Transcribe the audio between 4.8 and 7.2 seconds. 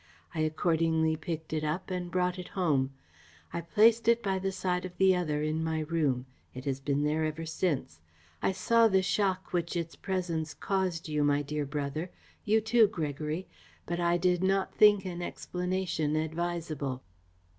of the other in my room. It has been